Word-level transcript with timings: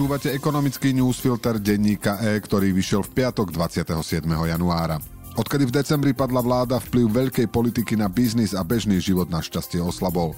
Počúvate 0.00 0.32
ekonomický 0.32 0.96
newsfilter 0.96 1.60
denníka 1.60 2.16
E, 2.24 2.40
ktorý 2.40 2.72
vyšiel 2.72 3.04
v 3.04 3.20
piatok 3.20 3.52
27. 3.52 4.24
januára. 4.24 4.96
Odkedy 5.36 5.68
v 5.68 5.76
decembri 5.76 6.16
padla 6.16 6.40
vláda, 6.40 6.80
vplyv 6.80 7.28
veľkej 7.28 7.52
politiky 7.52 8.00
na 8.00 8.08
biznis 8.08 8.56
a 8.56 8.64
bežný 8.64 8.96
život 8.96 9.28
našťastie 9.28 9.76
oslabol. 9.76 10.32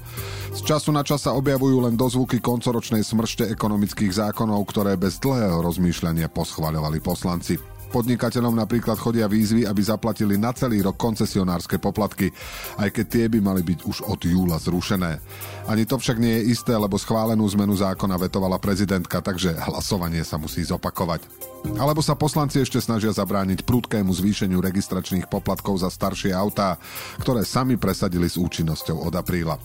Z 0.51 0.67
času 0.67 0.91
na 0.91 1.07
čas 1.07 1.23
sa 1.23 1.39
objavujú 1.39 1.79
len 1.79 1.95
dozvuky 1.95 2.43
koncoročnej 2.43 3.07
smršte 3.07 3.55
ekonomických 3.55 4.11
zákonov, 4.11 4.67
ktoré 4.67 4.99
bez 4.99 5.23
dlhého 5.23 5.63
rozmýšľania 5.63 6.27
poschvaľovali 6.27 6.99
poslanci. 6.99 7.55
Podnikateľom 7.93 8.57
napríklad 8.57 8.97
chodia 8.97 9.29
výzvy, 9.29 9.69
aby 9.69 9.81
zaplatili 9.85 10.41
na 10.41 10.57
celý 10.57 10.81
rok 10.81 10.97
koncesionárske 10.97 11.77
poplatky, 11.77 12.33
aj 12.81 12.89
keď 12.89 13.05
tie 13.05 13.25
by 13.29 13.39
mali 13.45 13.61
byť 13.61 13.85
už 13.85 14.09
od 14.09 14.21
júla 14.25 14.57
zrušené. 14.57 15.21
Ani 15.69 15.85
to 15.85 16.01
však 16.01 16.17
nie 16.17 16.41
je 16.41 16.57
isté, 16.57 16.73
lebo 16.73 16.97
schválenú 16.97 17.45
zmenu 17.53 17.77
zákona 17.77 18.17
vetovala 18.17 18.57
prezidentka, 18.57 19.21
takže 19.21 19.53
hlasovanie 19.69 20.25
sa 20.25 20.41
musí 20.41 20.65
zopakovať. 20.65 21.53
Alebo 21.77 22.01
sa 22.03 22.17
poslanci 22.19 22.65
ešte 22.65 22.81
snažia 22.81 23.13
zabrániť 23.15 23.63
prudkému 23.63 24.11
zvýšeniu 24.11 24.59
registračných 24.59 25.31
poplatkov 25.31 25.85
za 25.85 25.93
staršie 25.93 26.35
autá, 26.35 26.81
ktoré 27.23 27.47
sami 27.47 27.79
presadili 27.79 28.27
s 28.27 28.41
účinnosťou 28.41 29.05
od 29.07 29.15
apríla. 29.15 29.61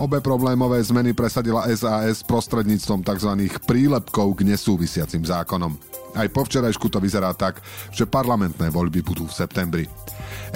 Obe 0.00 0.22
problémové 0.22 0.80
zmeny 0.80 1.12
presadila 1.12 1.68
SAS 1.74 2.22
prostredníctvom 2.24 3.02
tzv. 3.04 3.32
prílepkov 3.68 4.38
k 4.38 4.54
nesúvisiacim 4.54 5.26
zákonom. 5.26 5.95
Aj 6.16 6.26
po 6.32 6.48
včerajšku 6.48 6.88
to 6.88 6.96
vyzerá 6.96 7.36
tak, 7.36 7.60
že 7.92 8.08
parlamentné 8.08 8.72
voľby 8.72 9.04
budú 9.04 9.28
v 9.28 9.36
septembri. 9.36 9.84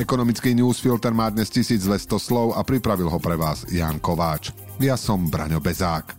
Ekonomický 0.00 0.56
newsfilter 0.56 1.12
má 1.12 1.28
dnes 1.28 1.52
1200 1.52 2.16
slov 2.16 2.56
a 2.56 2.64
pripravil 2.64 3.12
ho 3.12 3.18
pre 3.20 3.36
vás 3.36 3.68
Jan 3.68 4.00
Kováč. 4.00 4.56
Ja 4.80 4.96
som 4.96 5.28
Braňo 5.28 5.60
Bezák. 5.60 6.16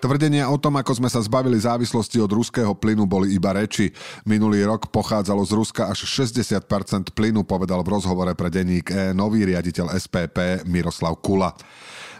Tvrdenia 0.00 0.48
o 0.48 0.56
tom, 0.56 0.80
ako 0.80 0.96
sme 0.96 1.12
sa 1.12 1.20
zbavili 1.20 1.60
závislosti 1.60 2.24
od 2.24 2.32
ruského 2.32 2.72
plynu, 2.72 3.04
boli 3.04 3.36
iba 3.36 3.52
reči. 3.52 3.92
Minulý 4.24 4.64
rok 4.64 4.88
pochádzalo 4.88 5.44
z 5.44 5.52
Ruska 5.52 5.92
až 5.92 6.08
60% 6.08 7.12
plynu, 7.12 7.44
povedal 7.44 7.84
v 7.84 8.00
rozhovore 8.00 8.32
pre 8.32 8.48
denník 8.48 8.88
E 8.88 9.12
nový 9.12 9.44
riaditeľ 9.44 9.92
SPP 9.92 10.64
Miroslav 10.64 11.20
Kula. 11.20 11.52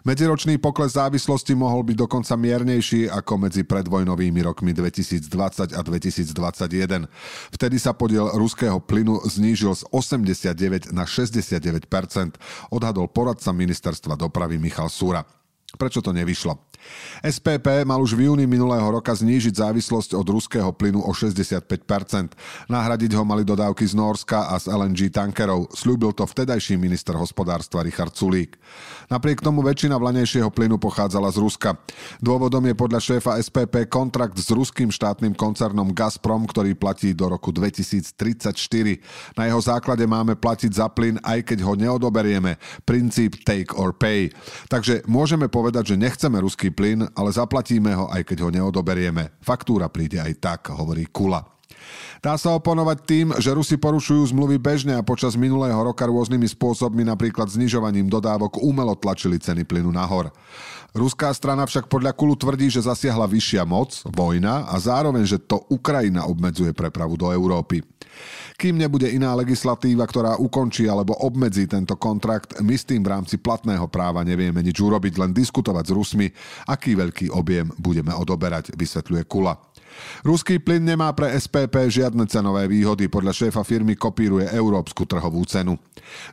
Medziročný 0.01 0.57
pokles 0.57 0.97
závislosti 0.97 1.53
mohol 1.53 1.85
byť 1.85 1.97
dokonca 2.09 2.33
miernejší 2.33 3.13
ako 3.13 3.37
medzi 3.37 3.69
predvojnovými 3.69 4.41
rokmi 4.41 4.73
2020 4.73 5.77
a 5.77 5.81
2021. 5.85 7.05
Vtedy 7.53 7.77
sa 7.77 7.93
podiel 7.93 8.33
ruského 8.33 8.81
plynu 8.81 9.21
znížil 9.29 9.77
z 9.77 9.85
89 9.93 10.97
na 10.97 11.05
69% 11.05 11.85
odhadol 12.73 13.13
poradca 13.13 13.53
ministerstva 13.53 14.17
dopravy 14.17 14.57
Michal 14.57 14.89
Súra. 14.89 15.21
Prečo 15.79 16.03
to 16.03 16.11
nevyšlo? 16.11 16.71
SPP 17.21 17.85
mal 17.85 18.01
už 18.01 18.17
v 18.17 18.33
júni 18.33 18.49
minulého 18.49 18.85
roka 18.89 19.13
znížiť 19.13 19.53
závislosť 19.53 20.17
od 20.17 20.27
ruského 20.33 20.73
plynu 20.73 21.05
o 21.05 21.13
65%. 21.13 22.33
Nahradiť 22.73 23.13
ho 23.13 23.25
mali 23.29 23.45
dodávky 23.45 23.85
z 23.85 23.93
Norska 23.93 24.49
a 24.49 24.57
z 24.57 24.73
LNG 24.73 25.13
tankerov. 25.13 25.69
Sľúbil 25.77 26.17
to 26.17 26.25
vtedajší 26.25 26.81
minister 26.81 27.13
hospodárstva 27.15 27.85
Richard 27.85 28.17
Sulík. 28.17 28.57
Napriek 29.13 29.45
tomu 29.45 29.61
väčšina 29.61 30.01
vlanejšieho 30.01 30.49
plynu 30.49 30.81
pochádzala 30.81 31.29
z 31.29 31.39
Ruska. 31.45 31.77
Dôvodom 32.25 32.65
je 32.65 32.75
podľa 32.75 33.01
šéfa 33.03 33.37
SPP 33.37 33.91
kontrakt 33.93 34.41
s 34.41 34.49
ruským 34.49 34.89
štátnym 34.89 35.37
koncernom 35.37 35.93
Gazprom, 35.93 36.49
ktorý 36.49 36.73
platí 36.73 37.13
do 37.13 37.29
roku 37.29 37.53
2034. 37.53 38.57
Na 39.37 39.45
jeho 39.45 39.61
základe 39.61 40.07
máme 40.09 40.33
platiť 40.39 40.73
za 40.73 40.89
plyn, 40.89 41.21
aj 41.21 41.45
keď 41.53 41.59
ho 41.69 41.77
neodoberieme. 41.77 42.57
Princíp 42.89 43.45
take 43.45 43.77
or 43.77 43.93
pay. 43.93 44.33
Takže 44.73 45.05
môžeme 45.05 45.51
povedať, 45.61 45.93
že 45.93 46.01
nechceme 46.01 46.41
ruský 46.41 46.73
plyn, 46.73 47.05
ale 47.13 47.29
zaplatíme 47.29 47.93
ho, 47.93 48.09
aj 48.09 48.25
keď 48.25 48.49
ho 48.49 48.51
neodoberieme. 48.51 49.37
Faktúra 49.45 49.93
príde 49.93 50.17
aj 50.17 50.33
tak, 50.41 50.73
hovorí 50.73 51.05
Kula. 51.05 51.45
Dá 52.21 52.37
sa 52.37 52.57
oponovať 52.57 52.99
tým, 53.05 53.27
že 53.41 53.53
Rusi 53.53 53.77
porušujú 53.81 54.33
zmluvy 54.33 54.61
bežne 54.61 54.97
a 54.97 55.05
počas 55.05 55.37
minulého 55.37 55.77
roka 55.77 56.05
rôznymi 56.05 56.49
spôsobmi, 56.53 57.05
napríklad 57.05 57.49
znižovaním 57.49 58.09
dodávok, 58.09 58.61
umelo 58.61 58.93
tlačili 58.97 59.41
ceny 59.41 59.65
plynu 59.65 59.89
nahor. 59.93 60.29
Ruská 60.93 61.33
strana 61.33 61.65
však 61.65 61.87
podľa 61.89 62.13
Kulu 62.13 62.35
tvrdí, 62.37 62.69
že 62.69 62.85
zasiahla 62.85 63.25
vyššia 63.25 63.63
moc, 63.65 63.95
vojna 64.05 64.69
a 64.69 64.77
zároveň, 64.77 65.25
že 65.25 65.39
to 65.39 65.63
Ukrajina 65.71 66.27
obmedzuje 66.27 66.75
prepravu 66.75 67.15
do 67.15 67.31
Európy. 67.31 67.81
Kým 68.61 68.77
nebude 68.77 69.09
iná 69.09 69.33
legislatíva, 69.33 70.05
ktorá 70.05 70.37
ukončí 70.37 70.85
alebo 70.85 71.17
obmedzí 71.17 71.65
tento 71.65 71.97
kontrakt, 71.97 72.61
my 72.61 72.77
s 72.77 72.85
tým 72.85 73.01
v 73.01 73.13
rámci 73.17 73.41
platného 73.41 73.89
práva 73.89 74.21
nevieme 74.21 74.61
nič 74.61 74.77
urobiť, 74.77 75.17
len 75.17 75.33
diskutovať 75.33 75.85
s 75.89 75.93
Rusmi, 75.97 76.27
aký 76.69 76.93
veľký 76.93 77.33
objem 77.33 77.73
budeme 77.81 78.13
odoberať, 78.13 78.77
vysvetľuje 78.77 79.23
Kula. 79.25 79.70
Ruský 80.21 80.61
plyn 80.61 80.85
nemá 80.85 81.09
pre 81.17 81.33
SPP 81.33 81.89
žiadne 81.89 82.27
cenové 82.29 82.69
výhody, 82.69 83.09
podľa 83.09 83.33
šéfa 83.33 83.63
firmy 83.65 83.97
kopíruje 83.97 84.51
európsku 84.53 85.09
trhovú 85.09 85.43
cenu. 85.49 85.79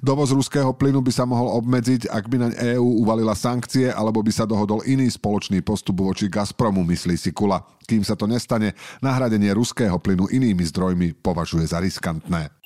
Dovoz 0.01 0.33
ruského 0.33 0.73
plynu 0.75 0.99
by 0.99 1.11
sa 1.13 1.23
mohol 1.23 1.53
obmedziť, 1.61 2.11
ak 2.11 2.23
by 2.27 2.37
naň 2.37 2.51
EÚ 2.75 3.05
uvalila 3.05 3.37
sankcie, 3.37 3.93
alebo 3.93 4.19
by 4.25 4.31
sa 4.33 4.49
dohodol 4.49 4.83
iný 4.83 5.07
spoločný 5.07 5.61
postup 5.63 6.01
voči 6.01 6.27
Gazpromu, 6.27 6.81
myslí 6.83 7.15
si 7.15 7.31
Kula. 7.31 7.63
Kým 7.87 8.03
sa 8.03 8.19
to 8.19 8.27
nestane, 8.27 8.75
nahradenie 8.99 9.55
ruského 9.55 9.95
plynu 9.95 10.27
inými 10.27 10.65
zdrojmi 10.67 11.15
považuje 11.23 11.63
za 11.63 11.79
riskantné. 11.79 12.56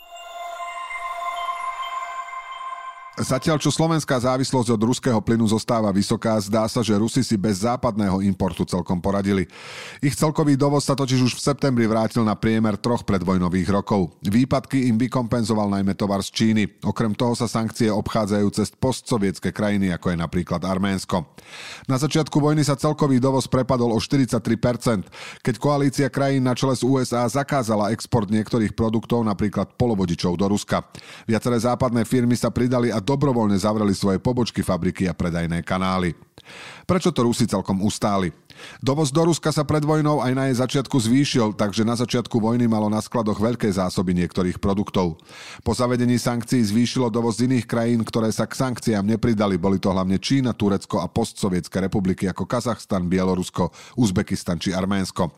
Zatiaľ, 3.20 3.60
čo 3.60 3.76
slovenská 3.76 4.24
závislosť 4.24 4.72
od 4.72 4.82
ruského 4.88 5.20
plynu 5.20 5.44
zostáva 5.44 5.92
vysoká, 5.92 6.40
zdá 6.40 6.64
sa, 6.72 6.80
že 6.80 6.96
Rusi 6.96 7.28
si 7.28 7.36
bez 7.36 7.60
západného 7.68 8.24
importu 8.24 8.64
celkom 8.64 9.04
poradili. 9.04 9.52
Ich 10.00 10.16
celkový 10.16 10.56
dovoz 10.56 10.88
sa 10.88 10.96
totiž 10.96 11.28
už 11.28 11.36
v 11.36 11.44
septembri 11.44 11.92
vrátil 11.92 12.24
na 12.24 12.40
priemer 12.40 12.80
troch 12.80 13.04
predvojnových 13.04 13.68
rokov. 13.68 14.16
Výpadky 14.24 14.88
im 14.88 14.96
vykompenzoval 14.96 15.68
najmä 15.68 15.92
tovar 16.00 16.24
z 16.24 16.32
Číny. 16.32 16.64
Okrem 16.88 17.12
toho 17.12 17.36
sa 17.36 17.52
sankcie 17.52 17.92
obchádzajú 17.92 18.48
cez 18.56 18.72
postsovietské 18.72 19.52
krajiny, 19.52 19.92
ako 19.92 20.16
je 20.16 20.18
napríklad 20.24 20.64
Arménsko. 20.64 21.28
Na 21.92 22.00
začiatku 22.00 22.40
vojny 22.40 22.64
sa 22.64 22.80
celkový 22.80 23.20
dovoz 23.20 23.44
prepadol 23.52 23.92
o 23.92 24.00
43%, 24.00 24.40
keď 25.44 25.56
koalícia 25.60 26.08
krajín 26.08 26.48
na 26.48 26.56
čele 26.56 26.80
z 26.80 26.88
USA 26.88 27.28
zakázala 27.28 27.92
export 27.92 28.32
niektorých 28.32 28.72
produktov, 28.72 29.28
napríklad 29.28 29.76
polovodičov 29.76 30.40
do 30.40 30.48
Ruska. 30.48 30.88
Viaceré 31.28 31.60
západné 31.60 32.08
firmy 32.08 32.40
sa 32.40 32.48
pridali 32.48 32.88
a 32.88 33.01
dobrovoljne 33.02 33.58
zavrali 33.58 33.94
svoje 33.94 34.20
pobočki 34.20 34.64
fabrike, 34.64 35.10
a 35.10 35.14
predajne 35.14 35.64
kanali. 35.64 36.14
Prečo 36.86 37.14
to 37.14 37.24
Rusi 37.24 37.48
celkom 37.48 37.80
ustáli? 37.84 38.34
Dovoz 38.84 39.10
do 39.10 39.26
Ruska 39.26 39.50
sa 39.50 39.64
pred 39.66 39.82
vojnou 39.82 40.22
aj 40.22 40.34
na 40.36 40.44
jej 40.52 40.58
začiatku 40.60 40.94
zvýšil, 40.94 41.56
takže 41.58 41.88
na 41.88 41.96
začiatku 41.98 42.38
vojny 42.38 42.68
malo 42.68 42.92
na 42.92 43.00
skladoch 43.02 43.40
veľké 43.40 43.72
zásoby 43.72 44.14
niektorých 44.18 44.62
produktov. 44.62 45.18
Po 45.66 45.72
zavedení 45.72 46.20
sankcií 46.20 46.62
zvýšilo 46.62 47.10
dovoz 47.10 47.40
z 47.40 47.50
iných 47.50 47.66
krajín, 47.66 48.02
ktoré 48.06 48.30
sa 48.30 48.46
k 48.46 48.58
sankciám 48.58 49.08
nepridali. 49.08 49.58
Boli 49.58 49.82
to 49.82 49.90
hlavne 49.90 50.20
Čína, 50.22 50.54
Turecko 50.54 51.02
a 51.02 51.08
postsovietské 51.10 51.82
republiky 51.82 52.28
ako 52.30 52.46
Kazachstan, 52.46 53.08
Bielorusko, 53.08 53.72
Uzbekistan 53.98 54.60
či 54.62 54.76
Arménsko. 54.76 55.32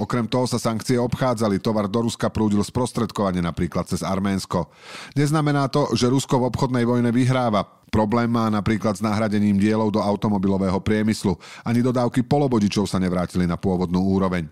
Okrem 0.00 0.30
toho 0.30 0.46
sa 0.48 0.62
sankcie 0.62 0.96
obchádzali, 0.96 1.60
tovar 1.60 1.90
do 1.90 2.06
Ruska 2.06 2.30
prúdil 2.32 2.62
sprostredkovanie 2.64 3.42
napríklad 3.44 3.90
cez 3.90 4.00
Arménsko. 4.06 4.70
Neznamená 5.18 5.68
to, 5.68 5.90
že 5.98 6.08
Rusko 6.08 6.40
v 6.40 6.48
obchodnej 6.48 6.84
vojne 6.86 7.10
vyhráva. 7.10 7.79
Problém 7.90 8.30
má 8.30 8.46
napríklad 8.46 8.94
s 8.94 9.02
nahradením 9.02 9.58
dielov 9.58 9.90
do 9.90 9.98
automobilového 9.98 10.78
priemyslu. 10.78 11.34
Ani 11.66 11.82
dodávky 11.82 12.22
polobodičov 12.22 12.86
sa 12.86 13.02
nevrátili 13.02 13.44
na 13.50 13.58
pôvodnú 13.58 13.98
úroveň. 13.98 14.46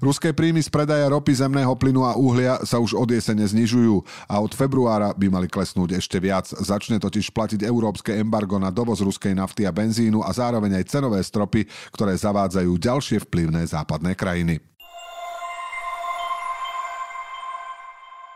Ruské 0.00 0.32
príjmy 0.32 0.64
z 0.64 0.72
predaja 0.72 1.04
ropy, 1.12 1.36
zemného 1.36 1.76
plynu 1.76 2.00
a 2.08 2.16
uhlia 2.16 2.56
sa 2.64 2.80
už 2.80 2.96
od 2.96 3.12
jesene 3.12 3.44
znižujú 3.44 4.00
a 4.24 4.40
od 4.40 4.52
februára 4.56 5.12
by 5.12 5.28
mali 5.28 5.46
klesnúť 5.46 6.00
ešte 6.00 6.16
viac. 6.16 6.48
Začne 6.48 6.96
totiž 6.96 7.28
platiť 7.36 7.60
európske 7.68 8.16
embargo 8.16 8.56
na 8.56 8.72
dovoz 8.72 9.04
ruskej 9.04 9.36
nafty 9.36 9.68
a 9.68 9.72
benzínu 9.72 10.24
a 10.24 10.32
zároveň 10.32 10.80
aj 10.80 10.88
cenové 10.88 11.20
stropy, 11.20 11.68
ktoré 11.92 12.16
zavádzajú 12.16 12.72
ďalšie 12.80 13.28
vplyvné 13.28 13.68
západné 13.68 14.16
krajiny. 14.16 14.64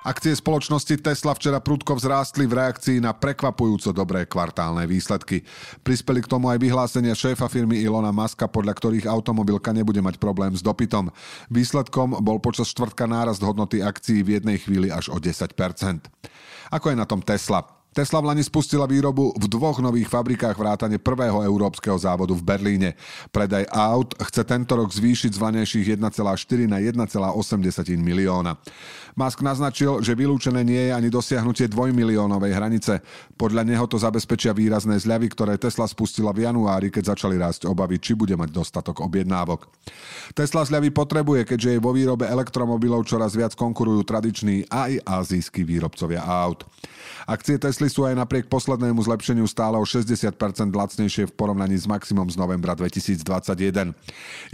Akcie 0.03 0.35
spoločnosti 0.35 0.99
Tesla 0.99 1.31
včera 1.31 1.63
prudko 1.63 1.95
vzrástli 1.95 2.51
v 2.51 2.59
reakcii 2.59 2.99
na 2.99 3.15
prekvapujúco 3.15 3.95
dobré 3.95 4.27
kvartálne 4.27 4.83
výsledky. 4.91 5.47
Prispeli 5.87 6.19
k 6.19 6.27
tomu 6.27 6.51
aj 6.51 6.59
vyhlásenia 6.59 7.15
šéfa 7.15 7.47
firmy 7.47 7.79
Ilona 7.79 8.11
Maska, 8.11 8.51
podľa 8.51 8.75
ktorých 8.75 9.07
automobilka 9.07 9.71
nebude 9.71 10.03
mať 10.03 10.19
problém 10.19 10.59
s 10.59 10.63
dopytom. 10.63 11.15
Výsledkom 11.55 12.19
bol 12.19 12.43
počas 12.43 12.75
štvrtka 12.75 13.07
nárast 13.07 13.47
hodnoty 13.47 13.79
akcií 13.79 14.27
v 14.27 14.43
jednej 14.43 14.59
chvíli 14.59 14.91
až 14.91 15.15
o 15.15 15.23
10%. 15.23 15.55
Ako 16.75 16.91
je 16.91 16.97
na 16.99 17.07
tom 17.07 17.23
Tesla? 17.23 17.82
Tesla 17.93 18.25
v 18.25 18.33
Lani 18.33 18.41
spustila 18.41 18.89
výrobu 18.89 19.37
v 19.37 19.45
dvoch 19.53 19.77
nových 19.85 20.09
fabrikách 20.09 20.57
vrátane 20.57 20.97
prvého 20.97 21.45
európskeho 21.45 22.01
závodu 22.01 22.33
v 22.33 22.41
Berlíne. 22.41 22.97
Predaj 23.29 23.69
aut 23.69 24.17
chce 24.17 24.49
tento 24.49 24.81
rok 24.81 24.89
zvýšiť 24.89 25.37
z 25.37 25.39
vlanejších 25.39 26.01
1,4 26.01 26.73
na 26.73 26.81
1,8 26.81 27.05
milióna. 28.01 28.57
Musk 29.13 29.45
naznačil, 29.45 30.01
že 30.01 30.17
vylúčené 30.17 30.65
nie 30.65 30.89
je 30.89 30.93
ani 30.97 31.13
dosiahnutie 31.13 31.69
dvojmiliónovej 31.69 32.57
hranice. 32.57 33.05
Podľa 33.37 33.69
neho 33.69 33.85
to 33.85 34.01
zabezpečia 34.01 34.57
výrazné 34.57 34.97
zľavy, 34.97 35.29
ktoré 35.29 35.61
Tesla 35.61 35.85
spustila 35.85 36.33
v 36.33 36.49
januári, 36.49 36.89
keď 36.89 37.13
začali 37.13 37.37
rásť 37.37 37.69
obavy, 37.69 38.01
či 38.01 38.17
bude 38.17 38.33
mať 38.41 38.49
dostatok 38.49 39.05
objednávok. 39.05 39.69
Tesla 40.33 40.65
zľavy 40.65 40.89
potrebuje, 40.97 41.45
keďže 41.45 41.77
je 41.77 41.85
vo 41.85 41.93
výrobe 41.93 42.25
elektromobilov 42.25 43.05
čoraz 43.05 43.37
viac 43.37 43.53
konkurujú 43.53 44.01
tradiční 44.09 44.65
aj 44.73 45.05
azijskí 45.05 45.61
výrobcovia 45.61 46.25
aut. 46.25 46.65
Akcie 47.29 47.61
Tesly 47.83 47.99
sú 47.99 48.07
aj 48.07 48.15
napriek 48.15 48.47
poslednému 48.47 49.03
zlepšeniu 49.03 49.43
stále 49.51 49.75
o 49.75 49.83
60% 49.83 50.39
lacnejšie 50.71 51.27
v 51.27 51.35
porovnaní 51.35 51.75
s 51.75 51.91
maximum 51.91 52.31
z 52.31 52.39
novembra 52.39 52.79
2021. 52.79 53.91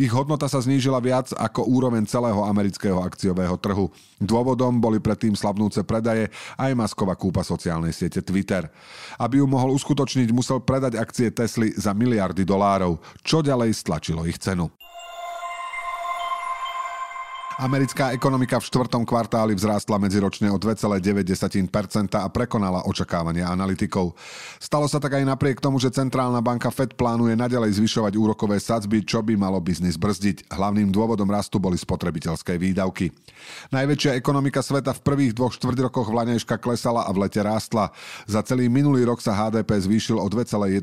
Ich 0.01 0.09
hodnota 0.09 0.49
sa 0.49 0.65
znížila 0.65 0.97
viac 0.97 1.37
ako 1.37 1.69
úroveň 1.69 2.09
celého 2.09 2.41
amerického 2.41 3.05
akciového 3.05 3.53
trhu. 3.61 3.93
Dôvodom 4.17 4.81
boli 4.81 4.97
predtým 4.97 5.37
slabnúce 5.37 5.85
predaje 5.85 6.33
aj 6.57 6.73
masková 6.73 7.21
kúpa 7.21 7.45
sociálnej 7.45 7.93
siete 7.93 8.25
Twitter. 8.25 8.65
Aby 9.21 9.45
ju 9.45 9.47
mohol 9.47 9.77
uskutočniť, 9.77 10.33
musel 10.33 10.65
predať 10.65 10.97
akcie 10.97 11.29
Tesly 11.29 11.77
za 11.77 11.93
miliardy 11.93 12.49
dolárov, 12.49 12.97
čo 13.21 13.45
ďalej 13.45 13.77
stlačilo 13.77 14.25
ich 14.25 14.41
cenu. 14.41 14.73
Americká 17.59 18.15
ekonomika 18.15 18.63
v 18.63 18.71
štvrtom 18.71 19.03
kvartáli 19.03 19.51
vzrástla 19.51 19.99
medziročne 19.99 20.47
o 20.47 20.63
2,9% 20.63 20.95
a 22.15 22.31
prekonala 22.31 22.87
očakávania 22.87 23.51
analytikov. 23.51 24.15
Stalo 24.63 24.87
sa 24.87 25.03
tak 25.03 25.19
aj 25.19 25.27
napriek 25.27 25.59
tomu, 25.59 25.83
že 25.83 25.91
centrálna 25.91 26.39
banka 26.39 26.71
Fed 26.71 26.95
plánuje 26.95 27.35
nadalej 27.35 27.83
zvyšovať 27.83 28.15
úrokové 28.15 28.63
sadzby, 28.63 29.03
čo 29.03 29.27
by 29.27 29.35
malo 29.35 29.59
biznis 29.59 29.99
brzdiť. 29.99 30.55
Hlavným 30.55 30.95
dôvodom 30.95 31.27
rastu 31.27 31.59
boli 31.59 31.75
spotrebiteľské 31.75 32.55
výdavky. 32.63 33.11
Najväčšia 33.75 34.15
ekonomika 34.15 34.63
sveta 34.63 34.95
v 34.95 35.03
prvých 35.03 35.35
dvoch 35.35 35.51
štvrťrokoch 35.59 36.15
vlanejška 36.15 36.63
klesala 36.63 37.11
a 37.11 37.11
v 37.11 37.27
lete 37.27 37.43
rástla. 37.43 37.91
Za 38.31 38.47
celý 38.47 38.71
minulý 38.71 39.03
rok 39.03 39.19
sa 39.19 39.35
HDP 39.35 39.83
zvýšil 39.83 40.23
o 40.23 40.27
2,1%. 40.31 40.79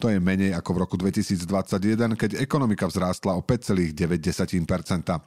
To 0.00 0.06
je 0.08 0.16
menej 0.16 0.56
ako 0.56 0.70
v 0.72 0.78
roku 0.88 0.96
2021, 0.96 2.16
keď 2.16 2.40
ekonomika 2.40 2.88
vzrástla 2.88 3.36
o 3.36 3.44
5,9%. 3.44 5.17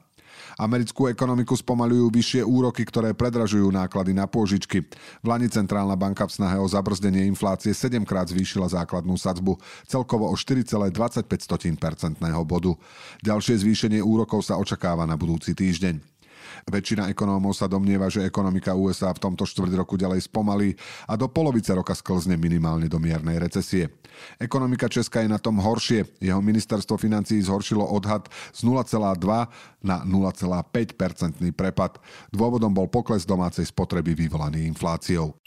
Americkú 0.60 1.10
ekonomiku 1.10 1.57
spomalujú 1.57 2.12
vyššie 2.13 2.42
úroky, 2.45 2.86
ktoré 2.86 3.16
predražujú 3.18 3.72
náklady 3.72 4.13
na 4.13 4.30
pôžičky. 4.30 4.86
V 5.22 5.25
Lani 5.25 5.50
Centrálna 5.50 5.98
banka 5.98 6.28
v 6.28 6.36
snahe 6.38 6.57
o 6.60 6.68
zabrzdenie 6.68 7.25
inflácie 7.28 7.74
7 7.74 8.04
krát 8.06 8.30
zvýšila 8.30 8.69
základnú 8.69 9.18
sadzbu, 9.18 9.57
celkovo 9.89 10.30
o 10.30 10.36
4,25% 10.38 12.22
bodu. 12.45 12.78
Ďalšie 13.25 13.62
zvýšenie 13.62 14.00
úrokov 14.04 14.45
sa 14.45 14.60
očakáva 14.62 15.04
na 15.10 15.18
budúci 15.18 15.57
týždeň. 15.57 16.20
Väčšina 16.69 17.09
ekonómov 17.11 17.57
sa 17.57 17.65
domnieva, 17.65 18.07
že 18.07 18.23
ekonomika 18.23 18.77
USA 18.77 19.09
v 19.11 19.23
tomto 19.23 19.43
štvrť 19.43 19.73
roku 19.75 19.97
ďalej 19.97 20.29
spomalí 20.29 20.77
a 21.09 21.17
do 21.17 21.25
polovice 21.27 21.73
roka 21.73 21.97
sklzne 21.97 22.38
minimálne 22.38 22.85
do 22.85 23.01
miernej 23.01 23.41
recesie. 23.41 23.89
Ekonomika 24.38 24.85
Česka 24.85 25.25
je 25.25 25.29
na 25.31 25.41
tom 25.41 25.57
horšie. 25.57 26.05
Jeho 26.21 26.43
ministerstvo 26.43 26.99
financií 26.99 27.41
zhoršilo 27.41 27.83
odhad 27.83 28.29
z 28.53 28.61
0,2 28.67 29.17
na 29.81 29.97
0,5 30.05 30.93
percentný 30.93 31.49
prepad. 31.55 31.97
Dôvodom 32.29 32.69
bol 32.69 32.85
pokles 32.91 33.25
domácej 33.25 33.65
spotreby 33.65 34.13
vyvolaný 34.13 34.69
infláciou. 34.69 35.40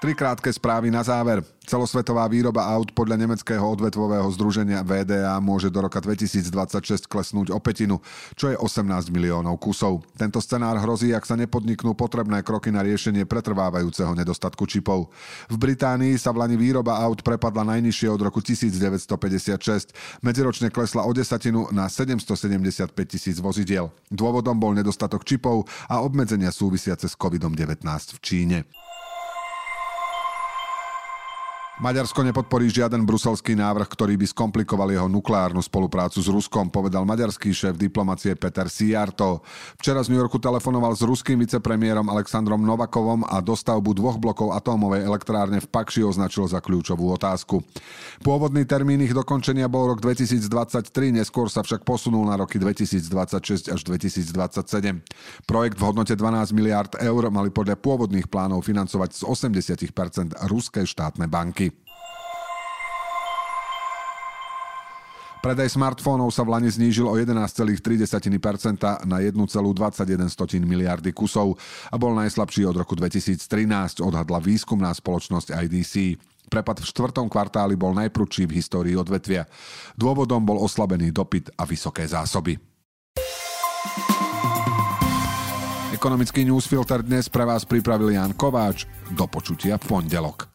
Tri 0.00 0.16
krátke 0.16 0.48
správy 0.48 0.88
na 0.88 1.04
záver. 1.04 1.44
Celosvetová 1.68 2.24
výroba 2.24 2.64
aut 2.72 2.88
podľa 2.96 3.20
nemeckého 3.20 3.60
odvetvového 3.60 4.24
združenia 4.32 4.80
VDA 4.80 5.36
môže 5.44 5.68
do 5.68 5.76
roka 5.76 6.00
2026 6.00 7.04
klesnúť 7.04 7.52
o 7.52 7.60
petinu, 7.60 8.00
čo 8.32 8.48
je 8.48 8.56
18 8.56 9.12
miliónov 9.12 9.60
kusov. 9.60 10.00
Tento 10.16 10.40
scenár 10.40 10.80
hrozí, 10.80 11.12
ak 11.12 11.28
sa 11.28 11.36
nepodniknú 11.36 11.92
potrebné 11.92 12.40
kroky 12.40 12.72
na 12.72 12.80
riešenie 12.80 13.28
pretrvávajúceho 13.28 14.16
nedostatku 14.16 14.64
čipov. 14.64 15.12
V 15.52 15.60
Británii 15.60 16.16
sa 16.16 16.32
v 16.32 16.48
Lani 16.48 16.56
výroba 16.56 16.96
aut 17.04 17.20
prepadla 17.20 17.68
najnižšie 17.76 18.08
od 18.08 18.24
roku 18.24 18.40
1956. 18.40 20.24
Medziročne 20.24 20.72
klesla 20.72 21.04
o 21.04 21.12
desatinu 21.12 21.68
na 21.76 21.92
775 21.92 22.88
tisíc 23.04 23.36
vozidiel. 23.36 23.92
Dôvodom 24.08 24.56
bol 24.56 24.72
nedostatok 24.72 25.28
čipov 25.28 25.68
a 25.92 26.00
obmedzenia 26.00 26.48
súvisiace 26.48 27.04
s 27.04 27.20
COVID-19 27.20 27.84
v 28.16 28.18
Číne. 28.24 28.58
Maďarsko 31.80 32.20
nepodporí 32.20 32.68
žiaden 32.68 33.08
bruselský 33.08 33.56
návrh, 33.56 33.88
ktorý 33.88 34.20
by 34.20 34.28
skomplikoval 34.28 34.92
jeho 34.92 35.08
nukleárnu 35.08 35.64
spoluprácu 35.64 36.20
s 36.20 36.28
Ruskom, 36.28 36.68
povedal 36.68 37.08
maďarský 37.08 37.56
šéf 37.56 37.80
diplomacie 37.80 38.36
Peter 38.36 38.68
Sijarto. 38.68 39.40
Včera 39.80 40.04
z 40.04 40.12
New 40.12 40.20
Yorku 40.20 40.36
telefonoval 40.36 40.92
s 40.92 41.00
ruským 41.00 41.40
vicepremiérom 41.40 42.04
Alexandrom 42.12 42.60
Novakovom 42.60 43.24
a 43.24 43.40
dostavbu 43.40 43.96
dvoch 43.96 44.20
blokov 44.20 44.52
atómovej 44.60 45.08
elektrárne 45.08 45.56
v 45.56 45.72
Pakši 45.72 46.04
označil 46.04 46.44
za 46.52 46.60
kľúčovú 46.60 47.16
otázku. 47.16 47.64
Pôvodný 48.20 48.68
termín 48.68 49.00
ich 49.00 49.16
dokončenia 49.16 49.64
bol 49.64 49.88
rok 49.88 50.04
2023, 50.04 51.16
neskôr 51.16 51.48
sa 51.48 51.64
však 51.64 51.88
posunul 51.88 52.28
na 52.28 52.36
roky 52.36 52.60
2026 52.60 53.72
až 53.72 53.80
2027. 53.88 55.00
Projekt 55.48 55.80
v 55.80 55.84
hodnote 55.88 56.12
12 56.12 56.52
miliard 56.52 56.92
eur 57.00 57.32
mali 57.32 57.48
podľa 57.48 57.80
pôvodných 57.80 58.28
plánov 58.28 58.68
financovať 58.68 59.16
z 59.16 59.22
80% 59.24 60.44
ruské 60.44 60.84
štátne 60.84 61.24
banky. 61.24 61.69
Predaj 65.40 65.72
smartfónov 65.72 66.28
sa 66.36 66.44
v 66.44 66.52
Lani 66.52 66.68
znížil 66.68 67.08
o 67.08 67.16
11,3% 67.16 67.80
na 69.08 69.16
1,21 69.24 69.40
miliardy 70.68 71.16
kusov 71.16 71.56
a 71.88 71.96
bol 71.96 72.12
najslabší 72.12 72.68
od 72.68 72.76
roku 72.76 72.92
2013, 72.92 74.04
odhadla 74.04 74.36
výskumná 74.36 74.92
spoločnosť 74.92 75.56
IDC. 75.64 76.20
Prepad 76.52 76.84
v 76.84 76.86
štvrtom 76.92 77.32
kvartáli 77.32 77.72
bol 77.72 77.96
najprudší 77.96 78.44
v 78.44 78.60
histórii 78.60 78.92
odvetvia. 78.92 79.48
Dôvodom 79.96 80.44
bol 80.44 80.60
oslabený 80.60 81.08
dopyt 81.08 81.56
a 81.56 81.64
vysoké 81.64 82.04
zásoby. 82.04 82.60
Ekonomický 85.96 86.44
newsfilter 86.44 87.00
dnes 87.00 87.32
pre 87.32 87.48
vás 87.48 87.64
pripravil 87.64 88.12
Jan 88.12 88.36
Kováč. 88.36 88.84
Do 89.08 89.24
počutia 89.24 89.80
v 89.80 89.88
pondelok. 89.88 90.49